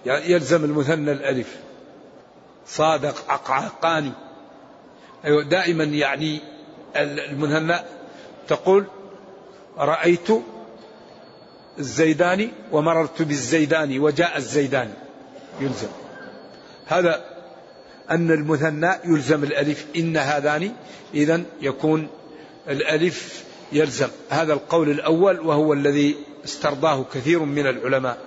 [0.05, 1.57] يلزم المثنى الألف.
[2.67, 4.11] صادق عقعقاني
[5.25, 6.41] أيوة دائما يعني
[6.95, 7.75] المثنى
[8.47, 8.85] تقول
[9.77, 10.27] رأيت
[11.79, 14.93] الزيداني ومررت بالزيداني وجاء الزيداني.
[15.59, 15.87] يلزم.
[16.85, 17.25] هذا
[18.11, 20.71] أن المثنى يلزم الألف إن هذان
[21.13, 22.07] إذا يكون
[22.69, 24.09] الألف يلزم.
[24.29, 28.17] هذا القول الأول وهو الذي استرضاه كثير من العلماء.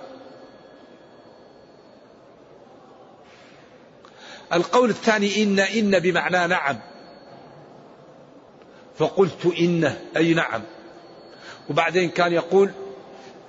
[4.53, 6.79] القول الثاني إن إن بمعنى نعم.
[8.97, 10.61] فقلت إنه أي نعم.
[11.69, 12.71] وبعدين كان يقول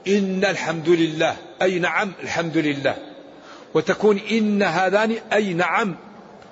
[0.09, 2.97] إن الحمد لله أي نعم الحمد لله.
[3.75, 5.97] وتكون إن هذان أي نعم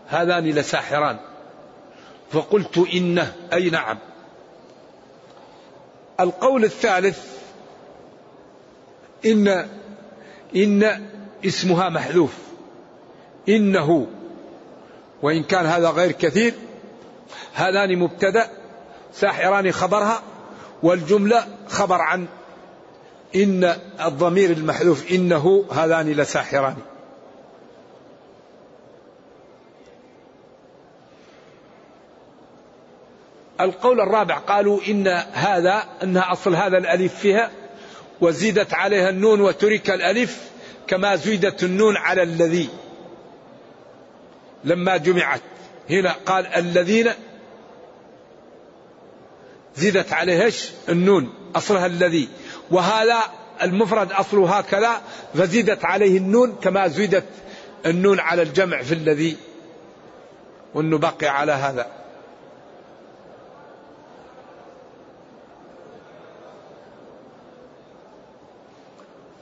[0.09, 1.17] هذان لساحران.
[2.31, 3.99] فقلت إنه أي نعم.
[6.21, 7.19] القول الثالث
[9.27, 9.69] إن
[10.57, 11.09] إن
[11.45, 12.35] اسمها محذوف.
[13.49, 14.07] إنه
[15.27, 16.55] وإن كان هذا غير كثير
[17.55, 18.49] هذان مبتدأ
[19.13, 20.23] ساحران خبرها
[20.83, 22.27] والجملة خبر عن
[23.37, 23.65] إن
[24.05, 26.77] الضمير المحذوف إنه هذان لساحران.
[33.61, 37.51] القول الرابع قالوا إن هذا أنها أصل هذا الألف فيها
[38.21, 40.51] وزيدت عليها النون وترك الألف
[40.87, 42.69] كما زيدت النون على الذي.
[44.67, 45.41] لما جمعت.
[45.91, 47.11] هنا قال الذين
[49.77, 50.51] زدت عليه
[50.89, 52.29] النون أصلها الذي.
[52.71, 53.23] وهذا
[53.63, 55.01] المفرد أصله هكذا
[55.35, 57.25] فزدت عليه النون كما زدت
[57.87, 59.37] النون على الجمع في الذي.
[60.75, 61.87] وأنه بقي على هذا.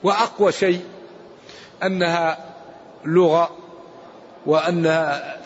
[0.02, 0.84] وأقوى شيء
[1.82, 2.54] أنها
[3.04, 3.63] لغة
[4.46, 4.87] وأن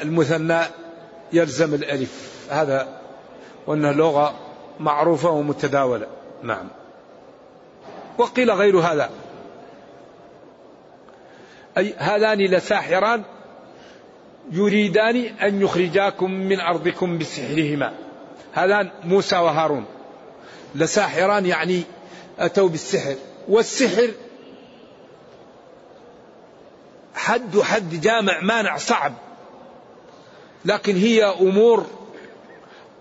[0.03, 0.61] المثنى
[1.33, 2.47] يلزم الألف.
[2.51, 2.89] هذا
[3.67, 4.35] وأنها لغة
[4.81, 6.07] معروفة ومتداولة.
[6.43, 6.69] نعم.
[8.19, 9.11] وقيل غير هذا.
[11.79, 13.23] أي هذان لساحران
[14.53, 17.93] يريدان أن يخرجاكم من أرضكم بسحرهما.
[18.53, 19.85] هذان موسى وهارون.
[20.75, 21.83] لساحران يعني
[22.39, 23.15] أتوا بالسحر.
[23.49, 24.09] والسحر
[27.29, 29.13] حد حد جامع مانع صعب.
[30.65, 31.87] لكن هي أمور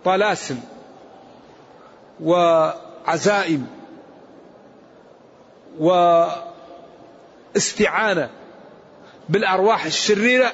[0.05, 0.59] طلاسم
[2.23, 3.67] وعزائم
[7.55, 8.29] واستعانة
[9.29, 10.53] بالأرواح الشريرة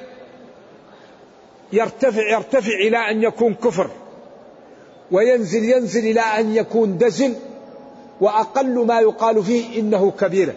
[1.72, 3.90] يرتفع يرتفع إلى أن يكون كفر
[5.10, 7.36] وينزل ينزل إلى أن يكون دجل
[8.20, 10.54] وأقل ما يقال فيه إنه كبيرة.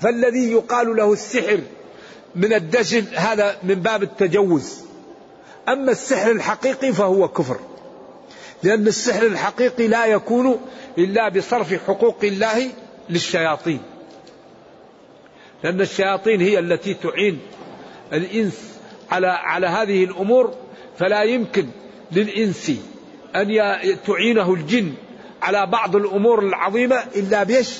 [0.00, 1.60] فالذي يقال له السحر
[2.34, 4.80] من الدجل هذا من باب التجوز.
[5.68, 7.60] أما السحر الحقيقي فهو كفر.
[8.62, 10.60] لأن السحر الحقيقي لا يكون
[10.98, 12.70] إلا بصرف حقوق الله
[13.10, 13.80] للشياطين.
[15.64, 17.40] لأن الشياطين هي التي تعين
[18.12, 18.72] الإنس
[19.10, 20.54] على على هذه الأمور
[20.98, 21.66] فلا يمكن
[22.12, 22.72] للإنس
[23.36, 23.48] أن
[24.06, 24.94] تعينه الجن
[25.42, 27.78] على بعض الأمور العظيمة إلا بيش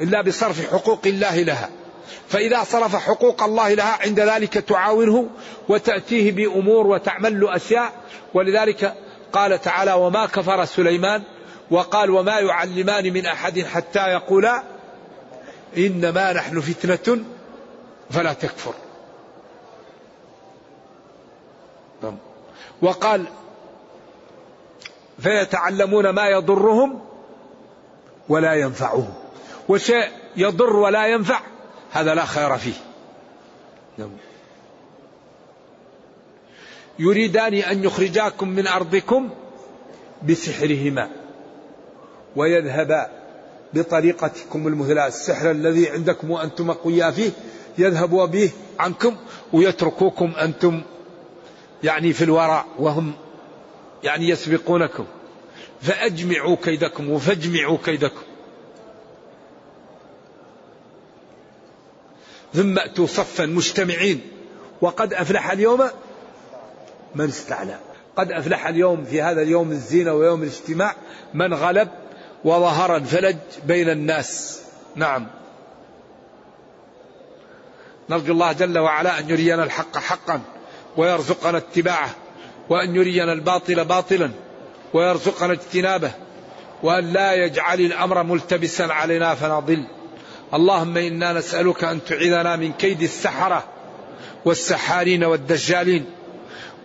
[0.00, 1.70] إلا بصرف حقوق الله لها.
[2.28, 5.28] فإذا صرف حقوق الله لها عند ذلك تعاونه
[5.68, 7.92] وتأتيه بأمور وتعمل له أشياء.
[8.34, 8.94] ولذلك
[9.32, 11.22] قال تعالى وما كفر سليمان
[11.70, 14.62] وقال وما يعلمان من أحد حتى يقولا
[15.76, 17.24] إنما نحن فتنة
[18.10, 18.74] فلا تكفر.
[22.02, 22.16] نعم.
[22.82, 23.26] وقال
[25.18, 27.00] فيتعلمون ما يضرهم
[28.28, 29.14] ولا ينفعهم.
[29.68, 31.40] وشيء يضر ولا ينفع
[31.92, 32.74] هذا لا خير فيه.
[33.98, 34.10] نعم.
[36.98, 39.30] يريدان أن يخرجاكم من أرضكم
[40.28, 41.10] بسحرهما
[42.36, 43.10] ويذهبا
[43.74, 45.06] بطريقتكم المثلى.
[45.06, 47.30] السحر الذي عندكم وأنتم أقوياء فيه
[47.78, 49.16] يذهبوا به عنكم
[49.52, 50.82] ويتركوكم أنتم
[51.84, 53.12] يعني في الوراء وهم
[54.04, 55.04] يعني يسبقونكم.
[55.80, 58.29] فأجمعوا كيدكم وفاجمعوا كيدكم.
[62.54, 64.20] ثم أتوا صفا مجتمعين
[64.80, 65.88] وقد أفلح اليوم
[67.14, 67.78] من استعلى.
[68.16, 70.94] قد أفلح اليوم في هذا اليوم الزينة ويوم الاجتماع
[71.34, 71.88] من غلب
[72.44, 73.36] وظهر الفلج
[73.66, 74.60] بين الناس.
[74.96, 75.26] نعم.
[78.10, 80.40] نرجو الله جل وعلا أن يرينا الحق حقا
[80.96, 82.10] ويرزقنا اتباعه
[82.68, 84.30] وأن يرينا الباطل باطلا
[84.94, 86.10] ويرزقنا اجتنابه
[86.82, 89.84] وأن لا يجعل الأمر ملتبسا علينا فنضل.
[90.54, 93.64] اللهم إنا نسألك أن تعيذنا من كيد السحرة
[94.44, 96.06] والسحارين والدجالين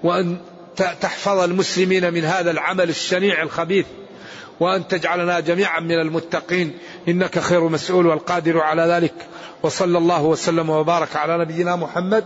[0.03, 0.37] وأن
[0.75, 3.85] تحفظ المسلمين من هذا العمل الشنيع الخبيث
[4.59, 6.77] وأن تجعلنا جميعا من المتقين.
[7.07, 9.13] إنك خير مسؤول والقادر على ذلك.
[9.63, 12.23] وصلى الله وسلم وبارك على نبينا محمد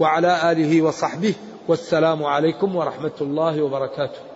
[0.00, 1.34] وعلى آله وصحبه.
[1.68, 4.33] والسلام عليكم ورحمة الله وبركاته.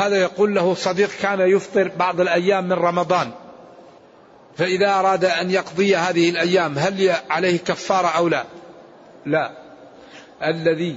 [0.00, 3.30] هذا يقول له صديق كان يفطر بعض الأيام من رمضان.
[4.56, 8.44] فإذا أراد أن يقضي هذه الأيام هل عليه كفارة أو لا؟
[9.26, 9.50] لا.
[10.44, 10.96] الذي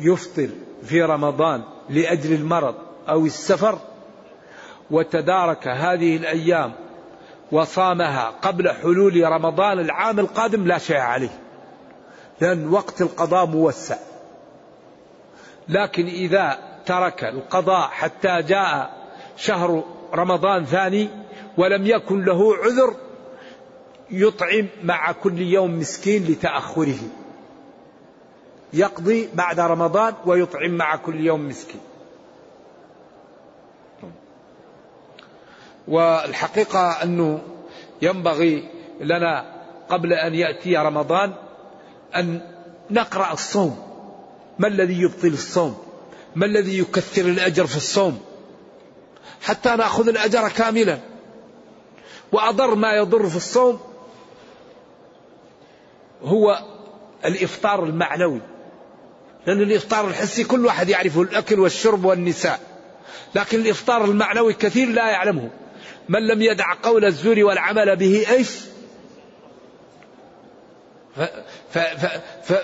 [0.00, 0.48] يفطر
[0.82, 2.74] في رمضان لأجل المرض
[3.08, 3.78] أو السفر
[4.90, 6.72] وتدارك هذه الأيام
[7.52, 11.38] وصامها قبل حلول رمضان العام القادم لا شيء عليه.
[12.40, 13.96] لأن وقت القضاء موسع.
[15.68, 18.90] لكن إذا ترك القضاء حتى جاء
[19.36, 19.84] شهر
[20.14, 21.08] رمضان ثاني
[21.58, 22.96] ولم يكن له عذر
[24.10, 26.98] يطعم مع كل يوم مسكين لتأخره.
[28.72, 31.80] يقضي بعد رمضان ويطعم مع كل يوم مسكين.
[35.88, 37.42] والحقيقة أنه
[38.02, 38.68] ينبغي
[39.00, 39.44] لنا
[39.88, 41.34] قبل أن يأتي رمضان
[42.16, 42.40] أن
[42.90, 43.82] نقرأ الصوم.
[44.58, 45.85] ما الذي يبطل الصوم؟
[46.36, 48.20] ما الذي يكثر الأجر في الصوم؟
[49.42, 50.98] حتى نأخذ الأجر كاملا.
[52.32, 53.80] وأضر ما يضر في الصوم
[56.22, 56.62] هو
[57.24, 58.40] الإفطار المعنوي.
[59.46, 62.60] لأن الإفطار الحسي كل واحد يعرفه الأكل والشرب والنساء.
[63.34, 65.50] لكن الإفطار المعنوي كثير لا يعلمه.
[66.08, 68.50] من لم يدع قول الزور والعمل به إيش؟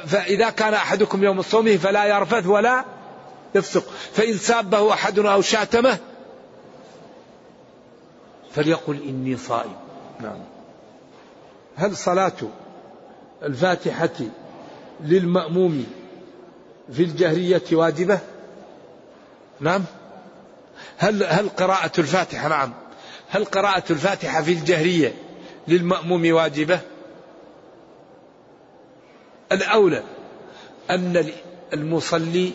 [0.07, 2.85] فإذا كان أحدكم يوم صومه فلا يرفث ولا
[3.55, 5.99] يفسق فإن سابه أحد أو شاتمه
[8.55, 9.77] فليقل إني صائم.
[10.21, 10.39] نعم.
[11.77, 12.33] هل صلاة
[13.43, 14.19] الفاتحة
[15.01, 15.87] للمأموم
[16.93, 18.19] في الجهرية واجبة؟
[19.61, 19.85] نعم.
[20.99, 22.73] هل هل قراءة الفاتحة؟ نعم.
[23.29, 25.15] هل قراءة الفاتحة في الجهرية
[25.69, 26.81] للمأموم واجبة؟
[29.53, 30.03] الأولى
[30.91, 31.33] أن
[31.73, 32.53] المصلي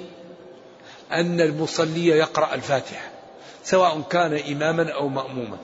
[1.12, 3.10] أن المصلي يقرأ الفاتحة
[3.64, 5.58] سواء كان إماما أو مأموما.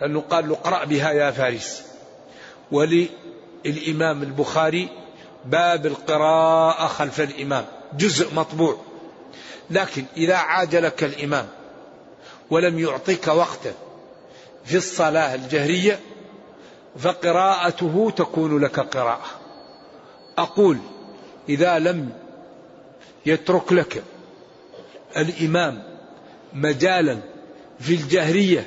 [0.00, 1.82] لأنه قال له اقرأ بها يا فارس.
[2.72, 4.88] وللإمام البخاري
[5.44, 7.64] باب القراءة خلف الإمام
[7.96, 8.76] جزء مطبوع.
[9.70, 11.48] لكن إذا عاجلك الإمام
[12.50, 13.74] ولم يعطيك وقتا
[14.64, 16.00] في الصلاة الجهرية
[16.98, 19.26] فقراءته تكون لك قراءة.
[20.38, 20.78] أقول
[21.48, 22.21] إذا لم
[23.26, 24.02] يترك لك
[25.16, 25.82] الإمام
[26.52, 27.18] مجالا
[27.80, 28.66] في الجهرية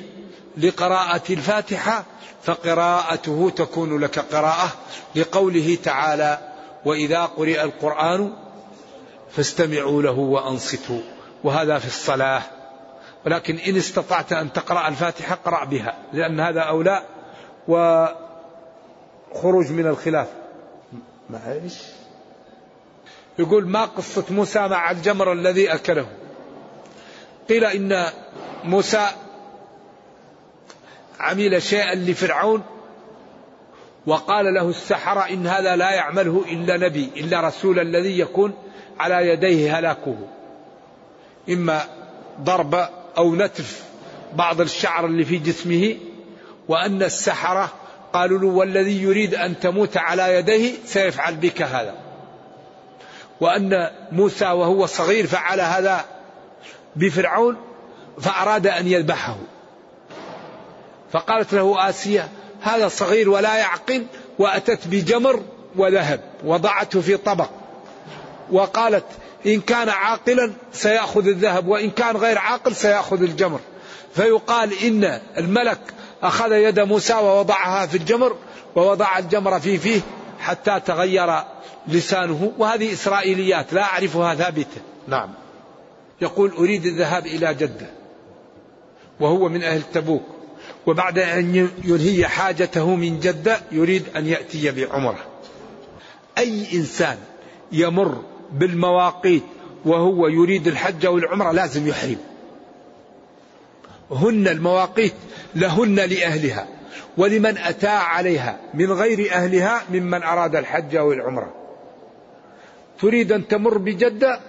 [0.56, 2.04] لقراءة الفاتحة
[2.42, 4.72] فقراءته تكون لك قراءة
[5.14, 6.38] لقوله تعالى
[6.84, 8.32] وإذا قرئ القرآن
[9.30, 11.00] فاستمعوا له وأنصتوا
[11.44, 12.42] وهذا في الصلاة.
[13.26, 17.02] ولكن إن استطعت أن تقرأ الفاتحة قرأ بها لأن هذا أولى
[17.68, 18.10] وخروج
[19.70, 20.28] من الخلاف.
[21.30, 21.82] معلش
[23.38, 26.06] يقول ما قصة موسى مع الجمر الذي أكله؟
[27.48, 28.06] قيل إن
[28.64, 29.06] موسى
[31.20, 32.62] عمل شيئا لفرعون
[34.06, 38.54] وقال له السحرة إن هذا لا يعمله إلا نبي إلا رسول الذي يكون
[38.98, 40.16] على يديه هلاكه.
[41.50, 41.84] إما
[42.40, 43.84] ضرب أو نتف
[44.34, 45.96] بعض الشعر اللي في جسمه
[46.68, 47.72] وأن السحرة
[48.12, 52.05] قالوا له والذي يريد أن تموت على يديه سيفعل بك هذا.
[53.40, 56.04] وأن موسى وهو صغير فعل هذا
[56.96, 57.56] بفرعون
[58.20, 59.36] فأراد أن يذبحه.
[61.12, 62.28] فقالت له آسيا
[62.62, 64.06] هذا صغير ولا يعقل
[64.38, 65.42] وأتت بجمر
[65.76, 67.50] وذهب وضعته في طبق.
[68.52, 69.04] وقالت
[69.46, 73.60] إن كان عاقلا سيأخذ الذهب وإن كان غير عاقل سيأخذ الجمر.
[74.14, 75.78] فيقال إن الملك
[76.22, 78.36] أخذ يد موسى ووضعها في الجمر
[78.76, 80.00] ووضع الجمر في فيه
[80.46, 81.42] حتى تغير
[81.88, 82.52] لسانه.
[82.58, 84.80] وهذه إسرائيليات لا أعرفها ثابتة.
[85.08, 85.28] نعم.
[86.20, 87.86] يقول أريد الذهاب إلى جدة
[89.20, 90.22] وهو من أهل تبوك.
[90.86, 95.26] وبعد أن ينهي حاجته من جدة يريد أن يأتي بعمرة.
[96.38, 97.18] أي إنسان
[97.72, 98.22] يمر
[98.52, 99.42] بالمواقيت
[99.84, 102.18] وهو يريد الحج والعمرة لازم يحرم.
[104.10, 105.14] هن المواقيت
[105.54, 106.75] لهن لأهلها.
[107.16, 111.54] ولمن أتى عليها من غير أهلها ممن أراد الحج أو العمرة.
[113.00, 114.40] تريد أن تمر بجدة؟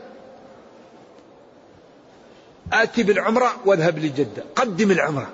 [2.74, 4.44] آتي بالعمرة واذهب لجدة.
[4.56, 5.30] قدم العمرة.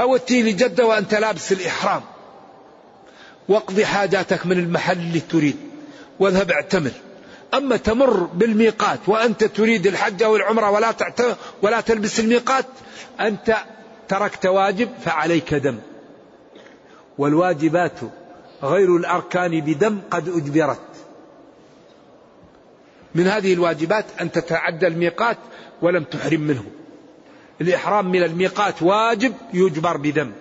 [0.00, 2.02] أو اتي لجدة وأنت لابس الإحرام.
[3.48, 5.56] واقضي حاجاتك من المحل اللي تريد.
[6.20, 6.90] واذهب اعتمر.
[7.54, 10.94] أما تمر بالميقات وأنت تريد الحج أو العمرة ولا
[11.62, 12.66] ولا تلبس الميقات
[13.20, 13.56] أنت
[14.08, 15.78] تركت واجب فعليك دم.
[17.18, 18.00] والواجبات
[18.62, 20.80] غير الأركان بدم قد أجبرت.
[23.14, 25.36] من هذه الواجبات أن تتعدى الميقات
[25.82, 26.64] ولم تحرم منه.
[27.60, 30.32] الإحرام من الميقات واجب يجبر بدم.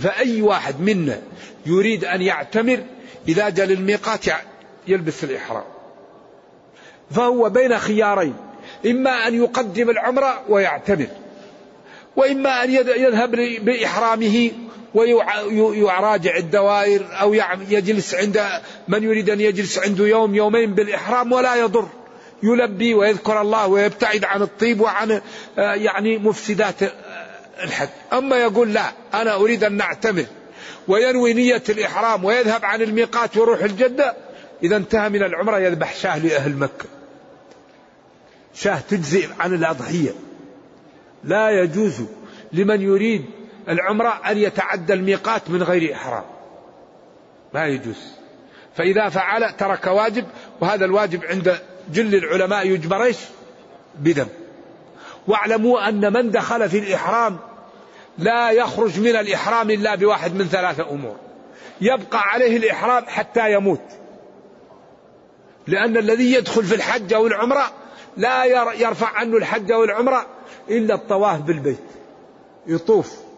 [0.00, 1.22] فأي واحد منا
[1.66, 2.84] يريد أن يعتمر
[3.28, 4.24] إذا جاء للميقات
[4.88, 5.64] يلبس الإحرام.
[7.10, 8.34] فهو بين خيارين.
[8.86, 11.06] إما أن يقدم العمرة ويعتمر
[12.16, 13.30] وإما أن يذهب
[13.64, 14.50] بإحرامه
[14.94, 17.34] ويراجع الدوائر أو
[17.70, 18.40] يجلس عند
[18.88, 21.88] من يريد أن يجلس عنده يوم يومين بالإحرام ولا يضر.
[22.42, 25.20] يلبي ويذكر الله ويبتعد عن الطيب وعن
[25.58, 26.90] آه، يعني مفسدات آه،
[27.64, 30.26] الحج أما يقول لا أنا أريد أن نعتمر
[30.88, 34.16] وينوي نية الإحرام ويذهب عن الميقات ويروح الجدة
[34.62, 36.84] إذا انتهى من العمرة يذبح شاه لأهل مكة.
[38.54, 40.10] شاه تجزئ عن الأضحية.
[41.24, 42.02] لا يجوز
[42.52, 43.24] لمن يريد
[43.70, 46.24] العمرة أن يتعدى الميقات من غير إحرام
[47.54, 48.12] ما يجوز
[48.76, 50.24] فإذا فعل ترك واجب
[50.60, 51.58] وهذا الواجب عند
[51.92, 53.16] جل العلماء يجبر إيش؟
[53.94, 54.26] بدم.
[55.28, 57.38] واعلموا أن من دخل في الإحرام
[58.18, 61.16] لا يخرج من الإحرام إلا بواحد من ثلاثة أمور.
[61.80, 63.82] يبقى عليه الإحرام حتى يموت
[65.66, 67.72] لأن الذي يدخل في الحج أو العمرة
[68.16, 68.44] لا
[68.74, 70.26] يرفع عنه الحج أو العمرة
[70.68, 71.84] إلا الطواف بالبيت
[72.66, 73.29] يطوف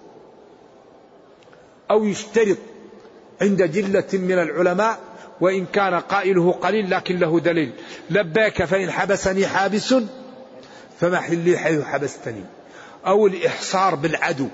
[1.92, 2.56] أو يشترط
[3.40, 4.98] عند جلة من العلماء
[5.40, 7.72] وإن كان قائله قليل لكن له دليل.
[8.10, 9.94] لبيك فإن حبسني حابس
[11.00, 12.44] فمحلي حيث حبستني.
[13.06, 14.48] أو الإحصار بالعدو.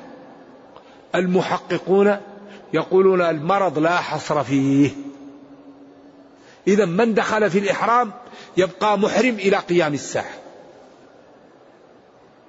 [1.15, 2.17] المحققون
[2.73, 4.91] يقولون المرض لا حصر فيه.
[6.67, 8.13] إذا من دخل في الإحرام
[8.57, 10.35] يبقى محرم إلى قيام الساعة.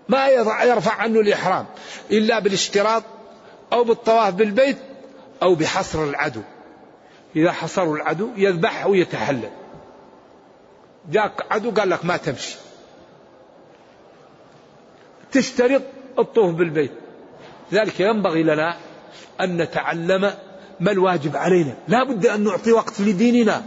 [0.09, 0.27] ما
[0.63, 1.65] يرفع عنه الإحرام
[2.11, 3.03] إلا بالاشتراط
[3.74, 4.78] أو بالطواف بالبيت
[5.41, 6.41] أو بحصر العدو.
[7.36, 9.49] إذا حصروا العدو يذبح ويتحلل
[11.11, 12.55] جاك عدو قال لك ما تمشي.
[15.32, 15.82] تشترط
[16.20, 16.91] الطوف بالبيت.
[17.74, 18.78] ذلك ينبغي لنا
[19.41, 20.34] أن نتعلم
[20.80, 21.76] ما الواجب علينا.
[21.88, 23.63] لا بد أن نعطي وقت لديننا.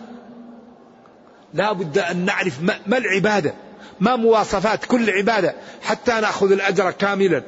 [1.55, 3.55] لا بد أن نعرف ما العبادة.
[4.01, 7.43] ما مواصفات كل عبادة حتى نأخذ الأجر كاملا.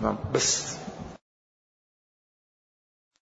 [0.00, 0.16] نعم.
[0.34, 0.79] بس